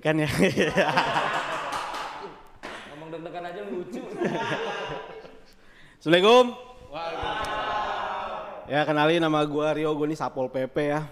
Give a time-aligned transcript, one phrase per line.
[0.00, 0.32] deg-degan ya.
[2.88, 4.00] Ngomong deg-degan aja lucu.
[6.00, 6.56] Assalamualaikum.
[8.64, 11.04] Ya kenalin nama gua Rio, gua nih Sapol PP ya.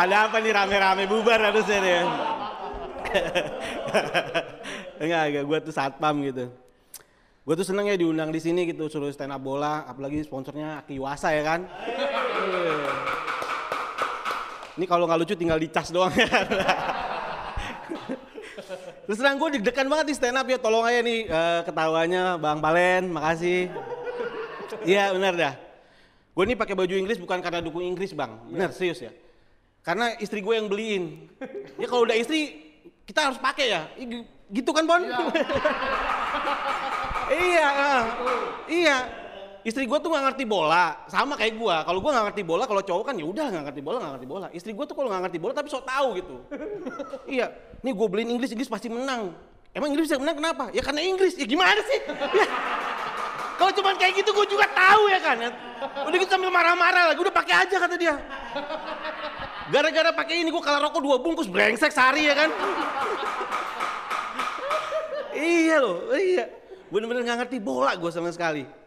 [0.00, 2.00] Ada apa nih rame-rame bubar harusnya nih.
[5.04, 6.48] enggak, enggak, gua tuh satpam gitu.
[7.40, 11.34] Gue tuh seneng ya diundang di sini gitu suruh stand up bola, apalagi sponsornya Akiwasa
[11.34, 11.66] ya kan.
[14.80, 16.24] Ini kalau nggak lucu tinggal dicas doang ya.
[19.04, 22.62] Terus terang gue deg-degan banget di stand up ya, tolong aja nih eh, ketawanya Bang
[22.62, 23.66] Palen, makasih.
[24.86, 25.54] Iya benar dah.
[26.30, 29.10] Gue nih pakai baju Inggris bukan karena dukung Inggris bang, benar serius ya.
[29.82, 31.26] Karena istri gue yang beliin.
[31.76, 32.54] Ya kalau udah istri
[33.04, 33.90] kita harus pakai ya,
[34.48, 35.02] gitu kan Bon?
[37.34, 38.02] iya, ah.
[38.80, 39.19] iya.
[39.60, 41.76] Istri gue tuh nggak ngerti bola, sama kayak gue.
[41.84, 44.28] Kalau gue nggak ngerti bola, kalau cowok kan ya udah nggak ngerti bola, nggak ngerti
[44.28, 44.46] bola.
[44.56, 46.36] Istri gue tuh kalau nggak ngerti bola tapi sok tahu gitu.
[47.36, 47.52] iya,
[47.84, 49.36] nih gue beliin Inggris, Inggris pasti menang.
[49.76, 50.72] Emang Inggris bisa menang kenapa?
[50.72, 51.36] Ya karena Inggris.
[51.36, 52.00] Ya gimana sih?
[52.08, 52.46] Ya.
[53.60, 55.36] Kalau cuman kayak gitu gue juga tahu ya kan.
[56.08, 58.16] Udah gitu sambil marah-marah lagi, udah pakai aja kata dia.
[59.68, 62.48] Gara-gara pakai ini gue kalah rokok dua bungkus brengsek sehari ya kan.
[65.36, 66.48] iya loh, iya.
[66.88, 68.79] Bener-bener nggak ngerti bola gue sama sekali.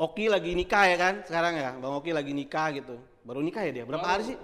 [0.00, 2.96] Oki lagi nikah ya kan sekarang ya, Bang Oki lagi nikah gitu.
[3.20, 4.36] Baru nikah ya dia, berapa hari sih?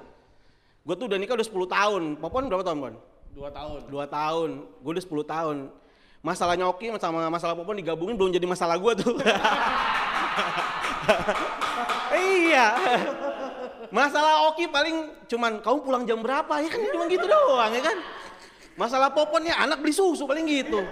[0.84, 2.02] Gue tuh udah nikah udah 10 tahun.
[2.20, 2.94] Popon berapa tahun, Bon?
[3.32, 3.80] Dua tahun.
[3.88, 4.50] Dua tahun,
[4.84, 5.56] gue udah 10 tahun.
[6.20, 9.16] Masalahnya Oki sama masalah Popon digabungin belum jadi masalah gue tuh.
[12.20, 12.66] iya.
[13.88, 17.96] Masalah Oki paling cuman kamu pulang jam berapa ya kan cuma gitu doang ya kan.
[18.76, 20.84] Masalah Popon ya anak beli susu paling gitu.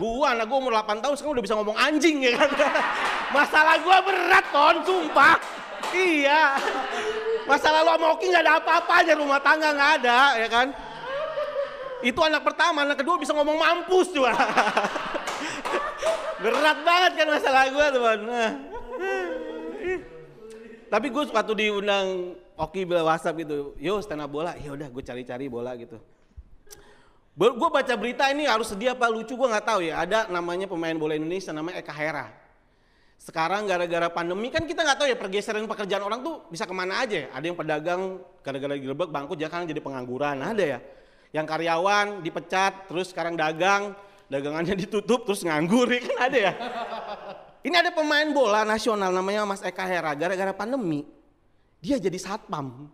[0.00, 2.48] Gua anak gua umur 8 tahun sekarang udah bisa ngomong anjing ya kan.
[3.30, 5.38] Masalah gua berat kon, sumpah.
[5.90, 6.58] Iya.
[7.46, 10.70] Masalah lu sama Oki nggak ada apa-apanya rumah tangga nggak ada ya kan.
[12.00, 14.24] Itu anak pertama, anak kedua bisa ngomong mampus tuh.
[16.40, 18.20] Berat banget kan masalah tuh, Bon.
[18.24, 18.52] Nah.
[20.90, 25.02] Tapi gue waktu diundang Oki bila WhatsApp gitu, yo stand up bola, ya udah gue
[25.04, 26.00] cari-cari bola gitu.
[27.36, 30.00] Gue baca berita ini harus sedih apa lucu gue nggak tahu ya.
[30.02, 32.39] Ada namanya pemain bola Indonesia namanya Eka Hera.
[33.20, 37.04] Sekarang gara-gara pandemi kan kita nggak tahu ya pergeseran pekerjaan orang tuh bisa ke mana
[37.04, 37.28] aja ya.
[37.36, 38.00] Ada yang pedagang
[38.40, 40.40] gara-gara digerebek bangkrut jangan jadi pengangguran.
[40.40, 40.78] Ada ya.
[41.36, 43.92] Yang karyawan dipecat terus sekarang dagang
[44.32, 46.52] dagangannya ditutup terus nganggur ya kan ada ya.
[47.60, 51.04] Ini ada pemain bola nasional namanya Mas Eka Hera gara-gara pandemi
[51.76, 52.88] dia jadi satpam.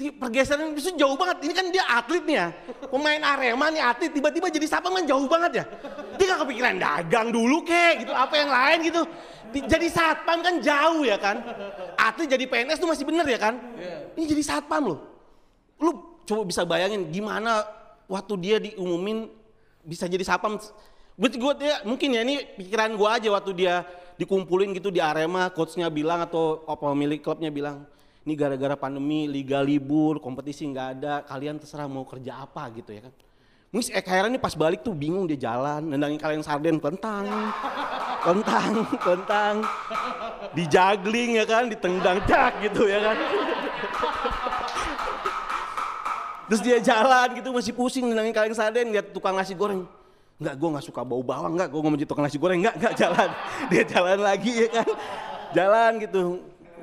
[0.00, 1.44] Jadi pergeseran itu jauh banget.
[1.44, 2.48] Ini kan dia atlet nih ya.
[2.88, 5.64] Pemain Arema nih atlet tiba-tiba jadi satpam kan jauh banget ya.
[6.28, 9.02] Gak kepikiran dagang dulu kek gitu apa yang lain gitu.
[9.48, 11.40] Jadi satpam kan jauh ya kan.
[11.96, 13.56] Atlet jadi PNS tuh masih bener ya kan.
[14.12, 15.00] Ini jadi satpam loh.
[15.80, 17.64] Lu coba bisa bayangin gimana
[18.04, 19.32] waktu dia diumumin
[19.80, 20.60] bisa jadi satpam
[21.18, 23.82] Gue gue dia mungkin ya ini pikiran gue aja waktu dia
[24.18, 27.86] dikumpulin gitu di Arema, coachnya bilang atau apa milik klubnya bilang,
[28.26, 33.06] ini gara-gara pandemi, liga libur, kompetisi nggak ada, kalian terserah mau kerja apa gitu ya
[33.06, 33.14] kan.
[33.68, 37.28] Mungkin Eka Hera ini pas balik tuh bingung dia jalan, nendangin kalian sarden kentang,
[38.24, 39.54] kentang, kentang,
[40.56, 43.16] di juggling ya kan, ditendang dak gitu ya kan.
[46.48, 49.84] Terus dia jalan gitu masih pusing nendangin kalian sarden, lihat tukang nasi goreng,
[50.40, 53.28] Enggak, gue gak suka bau bawang, enggak, gue ngomong tukang nasi goreng, enggak, enggak, jalan.
[53.68, 54.88] Dia jalan lagi ya kan,
[55.52, 56.22] jalan gitu,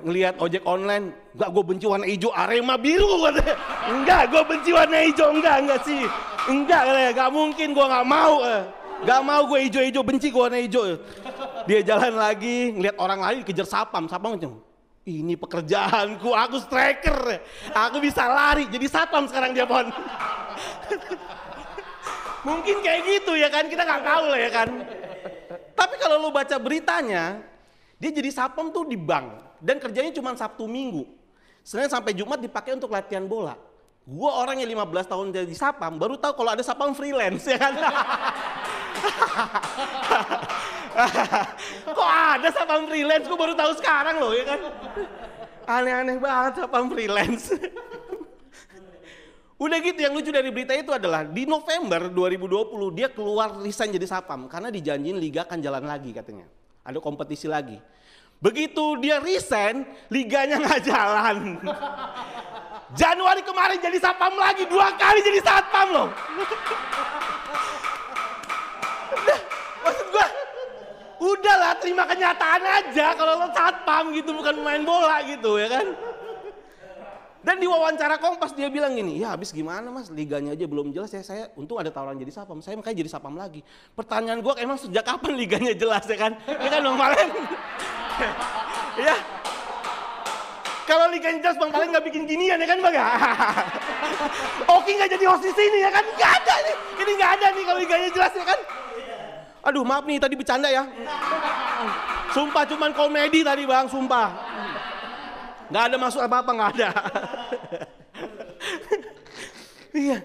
[0.04, 3.56] ngelihat ojek online, enggak, gue benci warna hijau, arema biru, katanya.
[3.88, 6.04] Enggak, gue benci warna hijau, enggak, enggak sih.
[6.52, 8.36] Enggak, katanya, gak mungkin, gue gak mau.
[8.44, 8.64] eh.
[9.06, 10.84] Gak mau gue hijau-hijau, benci gue warna hijau.
[11.70, 14.60] Dia jalan lagi, ngelihat orang lain kejar sapam, sapam macam,
[15.06, 17.40] ini pekerjaanku, aku striker,
[17.72, 19.86] aku bisa lari, jadi sapam sekarang dia pon.
[22.48, 24.70] Mungkin kayak gitu ya kan, kita nggak tahu lah ya kan.
[25.76, 27.42] Tapi kalau lu baca beritanya,
[27.96, 31.08] dia jadi sapam tuh di bank dan kerjanya cuma Sabtu Minggu.
[31.66, 33.58] Senin sampai Jumat dipakai untuk latihan bola.
[34.06, 37.74] Gua orang yang 15 tahun jadi sapam, baru tahu kalau ada sapam freelance ya kan.
[41.98, 43.26] Kok ada sapam freelance?
[43.26, 44.60] Gue baru tahu sekarang loh ya kan.
[45.66, 47.50] Aneh-aneh banget sapam freelance.
[49.56, 54.04] Udah gitu yang lucu dari berita itu adalah di November 2020 dia keluar resign jadi
[54.04, 56.46] sapam karena dijanjiin liga akan jalan lagi katanya.
[56.86, 57.82] Ada kompetisi lagi.
[58.38, 59.82] Begitu dia resign,
[60.14, 61.38] liganya nggak jalan.
[63.02, 66.08] Januari kemarin jadi sapam lagi, dua kali jadi satpam loh.
[69.26, 69.40] Nah,
[69.82, 70.28] maksud gua,
[71.16, 75.86] Udahlah, terima kenyataan aja kalau lo satpam gitu, bukan main bola gitu ya kan.
[77.46, 81.14] Dan di wawancara Kompas dia bilang gini, ya habis gimana mas, liganya aja belum jelas
[81.14, 83.62] ya saya, untung ada tawaran jadi sapam, saya makanya jadi sapam lagi.
[83.94, 86.34] Pertanyaan gua emang sejak kapan liganya jelas ya kan?
[86.42, 87.30] Ya kan Bang Palen?
[89.06, 89.16] ya.
[90.90, 93.06] Kalau liganya jelas Bang Palen nggak bikin ginian ya kan Bang ya?
[94.82, 96.02] Oki nggak jadi host di sini ya kan?
[96.02, 98.60] Nggak ada nih, ini nggak ada nih kalau liganya jelas ya kan?
[99.70, 100.82] Aduh maaf nih tadi bercanda ya.
[102.34, 104.34] Sumpah cuman komedi tadi bang, sumpah.
[105.70, 106.90] Nggak ada masuk apa-apa, nggak ada.
[110.06, 110.18] iya.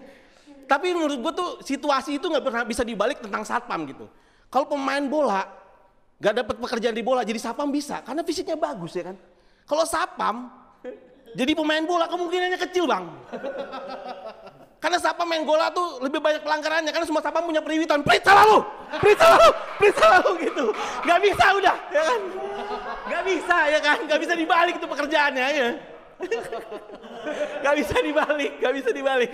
[0.71, 4.07] Tapi menurut gue tuh situasi itu nggak pernah bisa dibalik tentang satpam gitu.
[4.47, 5.43] Kalau pemain bola
[6.21, 9.17] nggak dapat pekerjaan di bola jadi satpam bisa karena fisiknya bagus ya kan.
[9.67, 10.47] Kalau satpam
[11.35, 13.05] jadi pemain bola kemungkinannya kecil bang.
[14.81, 18.00] Karena satpam main bola tuh lebih banyak pelanggarannya karena semua satpam punya periwitan.
[18.00, 18.65] Periksa lalu,
[18.97, 20.65] periksa lalu, periksa lalu gitu.
[21.05, 22.21] Gak bisa udah, ya kan?
[23.12, 23.99] Gak bisa ya kan?
[24.09, 25.71] Gak bisa dibalik itu pekerjaannya ya.
[27.61, 29.32] Gak bisa dibalik, gak bisa dibalik.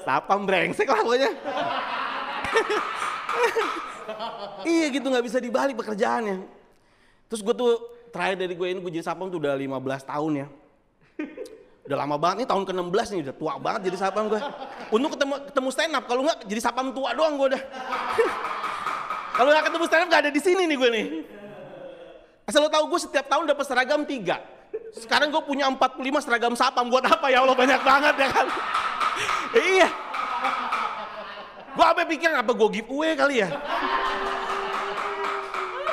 [0.00, 1.30] Satpam brengsek lah pokoknya.
[4.64, 6.48] iya gitu nggak bisa dibalik pekerjaannya.
[7.28, 7.72] Terus gue tuh
[8.08, 9.68] terakhir dari gue ini gue jadi satpam tuh udah 15
[10.08, 10.48] tahun ya.
[11.90, 14.38] Udah lama banget nih tahun ke-16 nih udah tua banget jadi satpam gue.
[14.94, 17.62] Untung ketemu ketemu stand up kalau nggak jadi satpam tua doang gue udah.
[19.42, 21.06] kalau nggak ketemu stand up nggak ada di sini nih gue nih.
[22.46, 24.38] Asal lo tahu gue setiap tahun dapat seragam tiga.
[24.94, 28.46] Sekarang gue punya 45 seragam satpam buat apa ya Allah banyak banget ya kan.
[29.74, 29.88] iya.
[31.74, 33.50] Gue apa pikiran apa gue giveaway kali ya.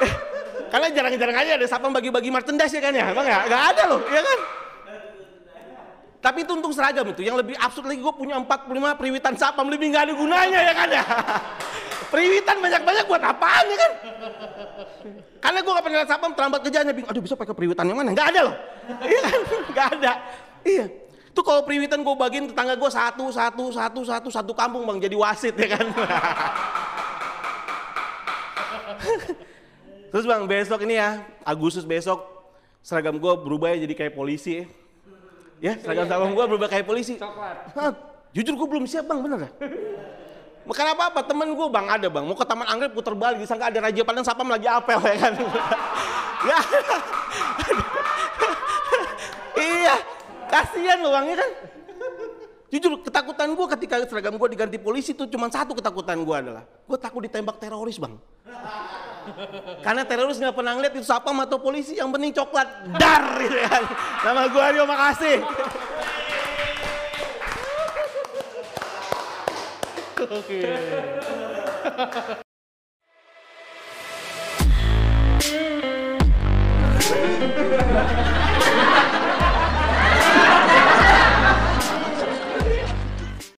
[0.06, 0.12] Eh,
[0.70, 3.40] karena jarang-jarang aja ada satpam bagi-bagi merchandise ya kan ya, bang ya?
[3.50, 4.57] Gak ada loh, ya kan?
[6.28, 7.24] Tapi itu untung seragam itu.
[7.24, 10.90] Yang lebih absurd lagi gue punya 45 periwitan sapam lebih nggak ada gunanya ya kan
[10.92, 11.04] ya.
[12.12, 13.92] periwitan banyak-banyak buat apaan ya kan?
[15.40, 16.92] Karena gue gak pernah lihat sapam terlambat kerjanya.
[16.92, 18.12] Bingung, aduh bisa pakai periwitan yang mana?
[18.12, 18.56] Nggak ada loh.
[19.08, 19.40] Iya kan?
[19.72, 20.12] Nggak ada.
[20.68, 20.86] Iya.
[21.32, 25.16] Itu kalau periwitan gue bagiin tetangga gue satu, satu, satu, satu, satu kampung bang jadi
[25.16, 25.88] wasit ya kan.
[30.12, 32.20] Terus bang besok ini ya, Agustus besok
[32.84, 34.68] seragam gue berubah ya jadi kayak polisi
[35.62, 35.74] ya.
[35.74, 37.16] Ya, seragam sapam gue berubah kayak polisi.
[37.18, 37.74] Coklat.
[37.74, 37.92] Hah,
[38.34, 39.52] jujur gue belum siap bang, bener dah.
[40.68, 43.72] Makanya apa apa temen gue bang ada bang mau ke Taman Anggrek putar balik disangka
[43.72, 45.34] ada Raja Padang Sapam lagi apel ya kan.
[46.52, 46.60] ya.
[49.80, 49.96] iya,
[50.52, 51.52] kasihan loh bang ya kan.
[52.68, 56.98] Jujur ketakutan gue ketika seragam gue diganti polisi tuh cuma satu ketakutan gue adalah gue
[57.00, 58.20] takut ditembak teroris bang.
[59.84, 63.84] Karena teroris nggak pernah ngeliat itu sapam atau polisi yang penting coklat dar gitu kan.
[64.24, 65.38] Nama gue Aryo makasih.
[70.18, 70.60] Oke.